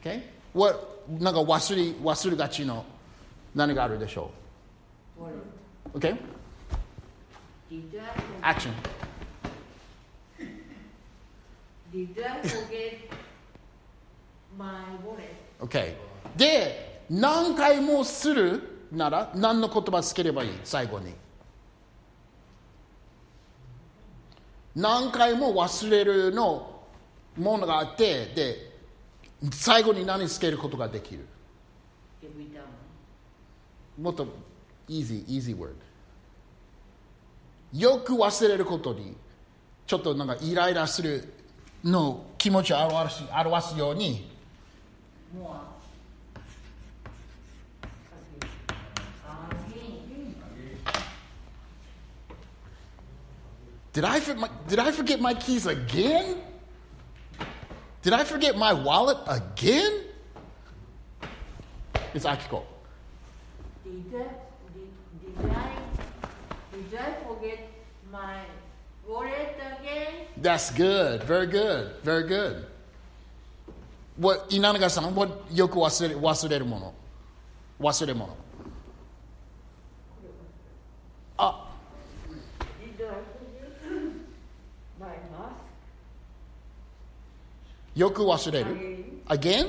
[0.00, 0.22] Okay.
[0.52, 2.84] What なんか忘れ忘れがちの
[3.57, 4.29] 何があるでしょ
[5.95, 6.15] う ?Okay?
[7.71, 7.99] Did
[8.43, 8.71] I Action.
[11.91, 12.99] Did I forget
[14.55, 15.33] my wallet?
[15.59, 15.95] Okay.
[16.37, 20.59] で、何回もするなら何の言葉つければいい？
[20.63, 21.15] 最後に。
[24.75, 26.79] 何回も忘れるの
[27.35, 28.71] ものがあって、で、
[29.51, 31.25] 最後に何つけることができる
[32.21, 32.56] ？Every.
[33.97, 34.27] もっと
[34.87, 35.73] easy, easy word.
[37.73, 39.15] よく忘れることに、
[39.85, 41.33] ちょっとなんかイライラする
[41.83, 44.29] の気持ちを表す表すように、
[53.93, 56.37] Did I, for- my, did I forget my keys again?
[58.03, 60.03] Did I forget my wallet again?
[62.13, 62.63] It's Akiko.
[63.86, 64.18] Did I,
[64.72, 64.88] did,
[65.20, 65.52] did I,
[66.72, 67.58] did I forget
[68.10, 68.40] my
[69.06, 70.26] wallet again?
[70.36, 71.24] That's good.
[71.24, 71.96] Very good.
[72.04, 72.66] Very good.
[74.18, 76.94] What, 稲永さん、what よく忘れ忘れるもの
[77.80, 78.36] 忘れ物。
[81.38, 81.68] あ、
[82.80, 83.22] Did I forget
[85.00, 85.52] my mask?
[87.98, 88.66] よく忘れる
[89.26, 89.66] ?again?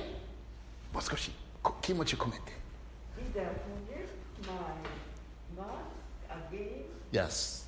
[0.93, 1.32] もう少し
[1.63, 2.53] こ気持ち込めて。
[7.12, 7.66] Yes.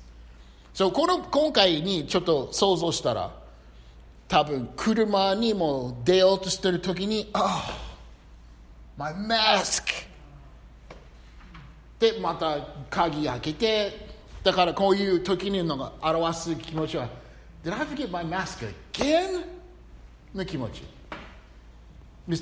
[0.73, 3.31] So この今回にちょっと想像したら
[4.27, 7.77] 多分車にも出ようとしてる時に「あ
[8.97, 9.83] あ my mask」
[11.99, 12.57] でまた
[12.89, 14.07] 鍵開けて
[14.43, 17.09] だからこういう時にのが表す気持ちは
[17.63, 19.45] 「Did I forget my mask again?」
[20.33, 20.83] の気持ち。
[22.27, 22.41] ミス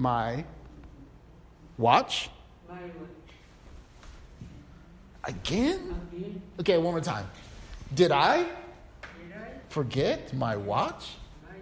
[0.00, 0.44] my
[1.78, 2.30] watch?
[2.68, 2.90] My watch.
[5.24, 5.94] Again?
[6.12, 6.42] Again.
[6.60, 7.26] Okay, one more time.
[7.94, 8.46] Did I Did I
[9.68, 11.16] forget my watch?
[11.44, 11.56] my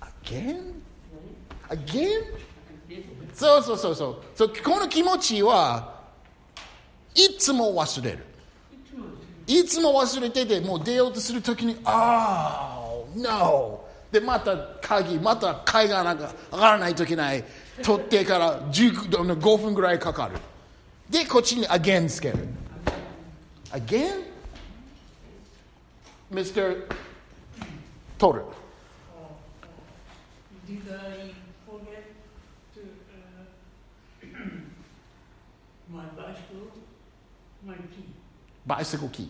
[0.00, 0.12] watch?
[0.24, 0.82] Again?
[1.68, 2.24] Again?
[3.34, 4.22] そうそうそうそう。
[4.34, 5.94] そうこの気持ちは
[7.14, 8.26] いつも忘れる。
[9.46, 13.84] いつも忘れてて、もう出ようとするときに、ああ、no!
[14.11, 17.43] で、また鍵、また階がなんか上がらないといけない。
[17.83, 20.37] 取ってから10 5分ぐらいかかる。
[21.09, 22.47] で、こっちに again つける。
[23.71, 24.23] again?
[26.31, 26.87] Mr.
[28.17, 28.43] トル。
[30.67, 31.31] Did I
[31.65, 32.11] forget
[32.75, 32.81] to
[34.21, 34.37] uh,
[35.89, 36.67] my bicycle,
[37.65, 38.03] my key,
[38.65, 39.29] bicycle key.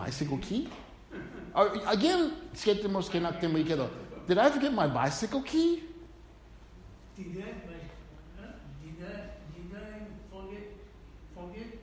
[0.00, 0.68] bicycle key?
[1.54, 3.88] Uh, again, つけてもつけなくてもいいけど。
[4.28, 5.82] Did I forget my bicycle key?
[7.16, 7.44] Did I,
[8.38, 8.52] huh?
[8.82, 10.66] did I, did I forget,
[11.34, 11.78] forget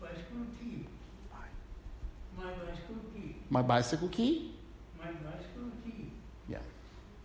[0.00, 0.86] bicycle key?
[2.36, 4.52] My bicycle key, My bicycle key?
[4.98, 6.10] my bicycle key.
[6.48, 6.58] Yeah.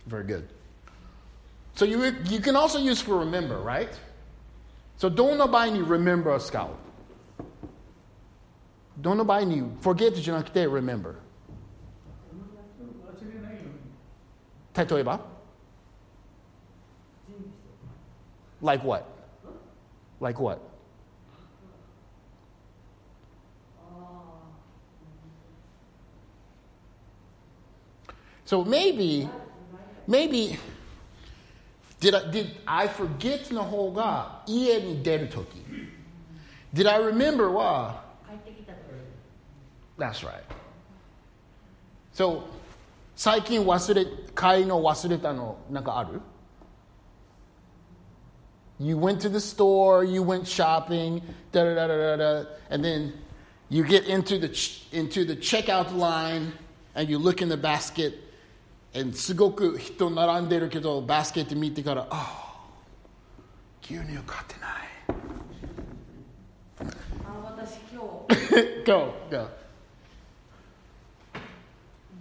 [0.06, 0.48] Very good.
[1.74, 3.88] So you, you can also use for remember, right?
[4.98, 6.68] So どんな場合に remember を使う
[8.98, 10.92] どんな場合に forget じゃなくて remember 忘
[13.32, 13.62] れないよ
[14.74, 14.90] うに。
[14.90, 15.20] 例えば
[18.62, 19.04] Like what?
[20.20, 20.60] Like what?
[28.46, 29.28] So maybe,
[30.06, 30.56] maybe,
[31.98, 35.64] did I, did I forget の方が家に出るとき
[36.72, 38.09] Did I remember は帰ってきたと
[39.98, 40.42] That's right.
[42.12, 42.42] So,
[43.14, 46.20] 最近忘れ、買いの忘れたのなんかある
[48.78, 52.84] You went to the store, you went shopping, da da da da da da, and
[52.84, 53.14] then
[53.70, 56.52] you get into the ch- into the checkout line
[56.94, 58.12] and you look in the basket
[58.94, 62.54] and すごく人並んでるけどバスケット見てから、あ、
[63.82, 64.86] 牛乳買ってない。
[67.24, 69.59] あ、私今日 go, go.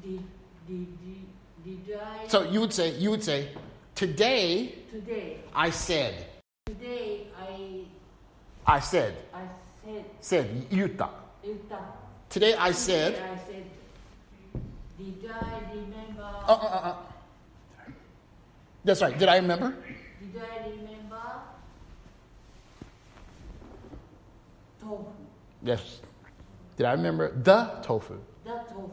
[0.01, 0.21] did,
[0.67, 0.87] did,
[1.65, 3.49] did, did I So you would say, you would say,
[3.95, 6.25] today today I said,
[6.65, 7.85] today I
[8.65, 9.45] I said, I
[9.83, 11.09] said said, 言った。
[11.43, 11.79] 言った
[12.29, 13.63] Today I Today said, I said
[14.97, 16.95] did I remember uh, uh, uh, uh.
[18.83, 19.17] That's right.
[19.17, 19.75] Did I remember?
[20.21, 21.21] did I remember
[24.79, 25.05] tofu
[25.63, 26.01] Yes.
[26.77, 28.19] Did I remember the tofu?
[28.43, 28.91] the tofu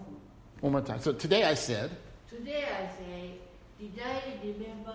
[0.61, 1.01] One more time.
[1.01, 1.91] So today I said,
[2.29, 3.39] today I say
[3.79, 4.95] did I remember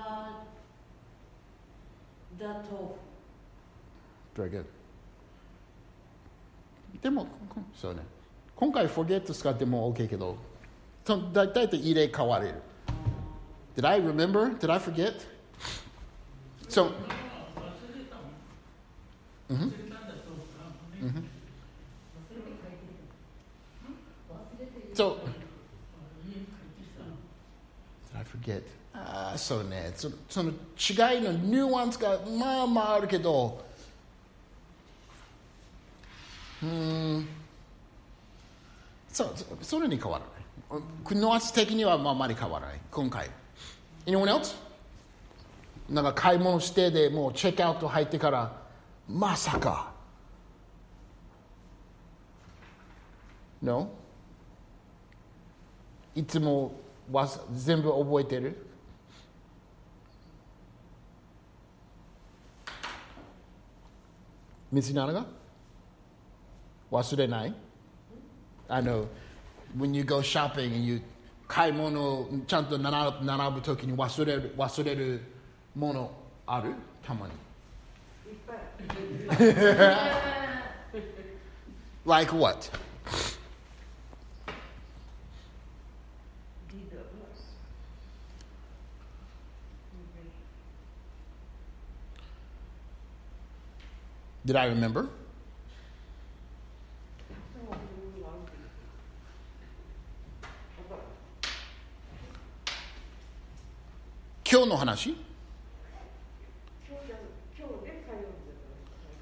[2.37, 2.95] the tofu
[4.35, 4.65] very good.
[7.01, 7.27] でも、
[7.75, 8.01] そうね。
[8.55, 10.37] 今回 forget 使っても OK けど、
[11.05, 12.55] そのだ大体入れ替われる。
[13.75, 14.57] Did I remember?
[14.57, 15.13] Did I forget?
[16.69, 18.05] So, 忘れ
[24.95, 25.03] た
[28.32, 28.62] Forget.
[28.94, 29.92] ああ、そうね。
[29.96, 33.64] そその違いのニュアンスがまあまああるけど、
[36.62, 37.26] うん、
[39.08, 41.14] そう、それに変わらない。
[41.14, 42.80] ニュアス的にはああまり変わらない。
[42.90, 43.30] 今回。
[44.06, 44.54] Anyone else?
[45.88, 48.52] なんか買い物してでもうチェックアウト入ってから、
[49.08, 49.92] まさか。
[53.60, 53.88] No?
[56.14, 56.72] いつも
[57.11, 58.67] わす全部覚えてる
[64.73, 65.25] 道なが
[66.91, 67.53] 忘れない
[68.69, 69.05] I know
[69.77, 71.01] when you go shopping and you
[71.47, 75.21] 買い物をちゃんと並ぶ並ぶときに忘れる忘れる
[75.75, 76.11] もの
[76.45, 76.73] ある
[77.05, 77.33] たまに
[82.05, 82.69] Like what?
[94.45, 95.09] Did I remember?
[104.43, 105.15] Kill no hanashi?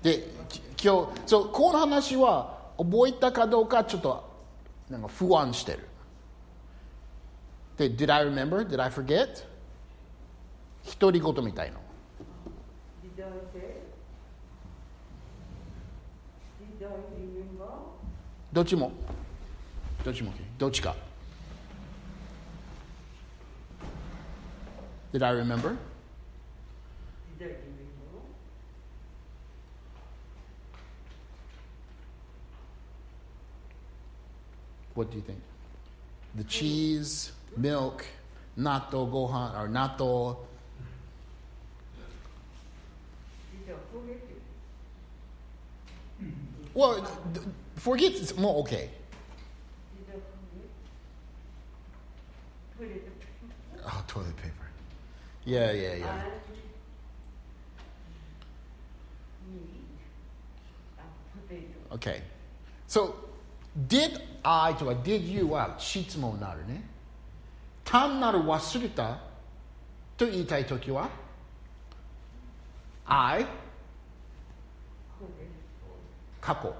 [0.03, 4.23] で、き今日、そう、この話は覚えたかどうかちょっと
[4.87, 5.87] なんか不安してる。
[7.77, 8.67] で、Did I remember?
[8.67, 9.45] Did I forget?
[10.99, 11.79] 独り言みたいの。
[18.53, 18.91] どっちも。
[20.03, 20.35] どっちも OK。
[20.57, 20.95] どっちか。
[25.11, 25.75] Did I remember?
[27.37, 27.85] Did I remember?
[34.93, 35.39] What do you think?
[36.35, 38.05] The cheese, milk,
[38.57, 40.37] natto gohan, or natto.
[46.73, 48.89] Well, th- th- forget is more okay.
[49.95, 50.69] Did I forget?
[52.77, 53.87] Toilet paper.
[53.87, 54.65] Oh, toilet paper.
[55.45, 56.07] Yeah, yeah, yeah.
[56.07, 56.31] And
[59.53, 59.85] meat
[60.97, 61.09] and
[61.47, 61.95] potato.
[61.95, 62.21] Okay.
[62.87, 63.15] So,
[63.87, 66.83] did I とか did you は質問になるね。
[67.83, 69.19] 単なる忘れた
[70.17, 71.09] と言いたいときは
[73.05, 73.45] I
[76.41, 76.73] 過去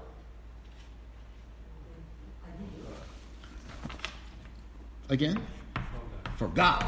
[5.08, 5.40] Again?
[6.36, 6.82] Forgot.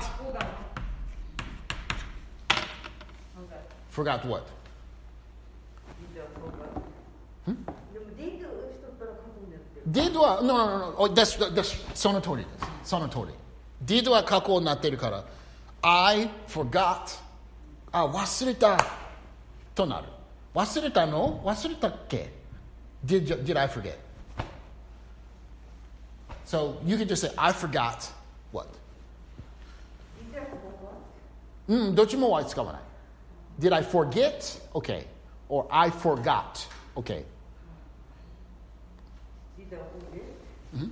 [3.91, 4.43] Forgot what?
[7.47, 7.57] でも
[8.17, 10.97] did をしとったら過去になってる did は、no, no, no, no.
[10.99, 12.91] Oh, that's, that's, その通りです。
[12.91, 13.35] その通り。
[13.85, 15.25] did は過去になってるから、
[15.83, 17.21] I forgot.
[17.93, 18.77] あ、忘れた。
[19.75, 20.09] となる。
[20.55, 22.33] 忘れたの忘れたっけ
[23.06, 24.00] did, did I forget?
[26.46, 28.10] So you can just say, I forgot
[28.52, 28.68] what?
[31.70, 32.80] Mm, dochimo wa itsukawanai.
[33.60, 34.60] Did I forget?
[34.76, 35.06] Okay.
[35.50, 36.66] Or I forgot.
[36.98, 37.24] Okay.
[40.76, 40.92] Mm-hmm.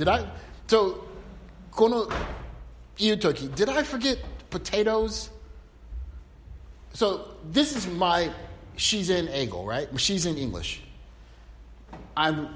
[0.00, 0.26] Did I?
[0.66, 1.04] So,
[1.70, 2.10] kono
[2.96, 3.54] iutoki.
[3.54, 4.16] Did I forget
[4.48, 5.28] potatoes?
[6.94, 8.30] So this is my
[8.76, 9.88] she's in Eagle, right?
[10.00, 10.80] She's in English.
[12.16, 12.48] I'm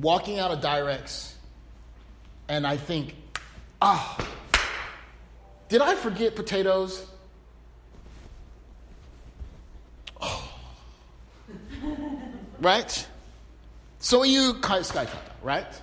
[0.00, 1.32] walking out of Direx,
[2.48, 3.16] and I think,
[3.80, 4.28] ah, oh,
[5.68, 7.04] did I forget potatoes?
[12.60, 13.08] Right?
[13.98, 15.08] So you sky
[15.42, 15.82] right?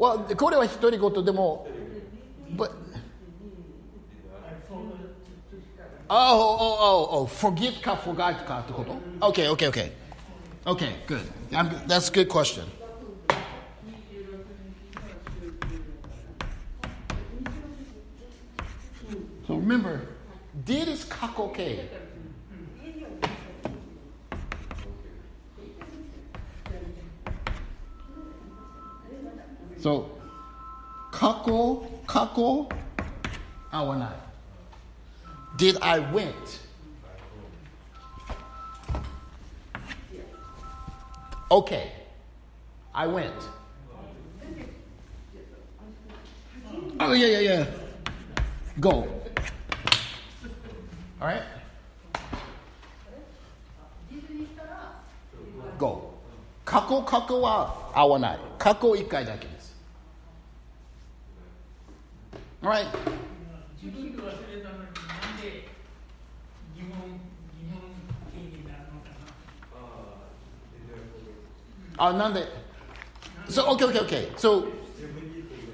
[0.00, 1.66] Well, これは独り言でも、
[2.54, 2.70] but,
[6.08, 8.94] oh, oh, oh, oh, forget か forgot かってこと
[9.28, 9.92] Okay, okay, okay.
[10.66, 11.22] Okay, good.
[11.52, 12.64] I'm, that's a good question.
[19.46, 20.00] So remember,
[20.64, 21.88] did is 過去形。
[29.80, 30.06] So,
[31.12, 32.68] 過去、過去、
[33.70, 34.10] 合わない。
[35.56, 36.60] Did I went?
[41.48, 41.92] Okay,
[42.92, 43.32] I went.
[46.98, 47.66] Oh, yeah, yeah, yeah.
[48.80, 49.06] Go.
[51.20, 51.42] All right?
[55.78, 56.14] Go.
[56.64, 58.38] 過去、過去は合わない。
[58.58, 59.59] 過去一回だけです。
[62.62, 62.86] right?
[63.82, 64.32] 自分で忘れ
[64.62, 65.68] たのになんで
[66.74, 67.20] 疑問
[67.54, 67.80] 疑問
[68.32, 69.10] 形になるのか
[71.98, 72.66] なあ、なんで
[73.48, 74.28] So, okay, okay, okay.
[74.36, 74.66] So,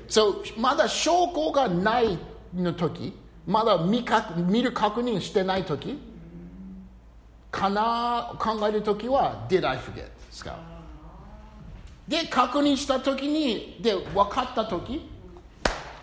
[0.08, 2.18] so まだ証拠がない
[2.54, 3.16] の時、
[3.46, 5.98] まだ見か見る確認してない時、
[7.50, 10.08] かな考える時は Did I forget?
[10.30, 10.54] 使う。
[12.08, 15.08] で、確認した時に、で、分かった時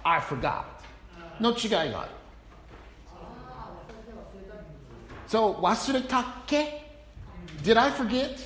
[0.03, 0.63] I forgot
[1.40, 2.10] の違いがある。
[5.26, 6.84] So, 忘れたっけ
[7.62, 8.36] ？Did I forget?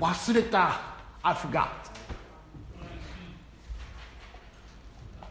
[0.00, 0.80] 忘れた。
[1.22, 1.68] I forgot.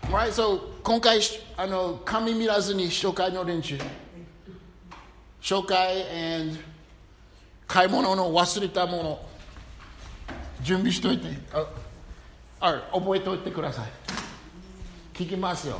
[0.09, 1.19] Right, so 今回
[1.57, 3.77] あの紙見らずに紹介の練習。
[5.41, 6.03] 紹介
[6.39, 6.59] and
[7.67, 9.19] 買い物の忘れたもの
[10.61, 11.27] 準備しといて。
[11.51, 11.65] あ
[12.61, 14.02] あ覚えておいてください。
[15.13, 15.79] 聞きますよ。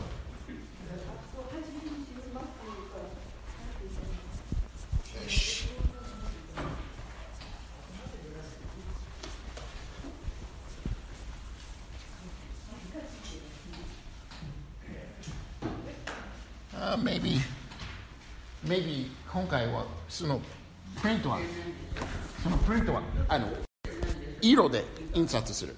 [5.27, 5.65] し。
[16.75, 17.39] Uh, maybe,
[18.67, 20.39] maybe 今回はその
[21.01, 21.39] プリントは
[22.43, 23.47] そのプリントはあの
[24.41, 25.75] 色で印刷する。